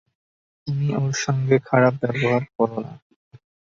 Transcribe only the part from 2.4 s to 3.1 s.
করো না।